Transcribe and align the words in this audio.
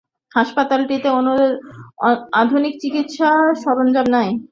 হাসপাতালটিতে 0.31 1.09
আধুনিক 2.41 2.73
চিকিৎসা 2.81 3.29
সরঞ্জাম 3.63 4.07
নেই। 4.15 4.29